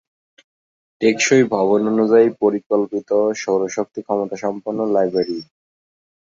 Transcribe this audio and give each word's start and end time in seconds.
টেকসই 1.01 1.43
ভবন 1.51 1.81
অনুযায়ী 1.87 2.27
পরিকল্পিত, 2.41 3.09
সৌর 3.35 3.61
শক্তি 3.69 3.99
ক্ষমতা 4.01 4.35
সম্পন্ন 4.35 4.79
লাইব্রেরী। 4.87 5.39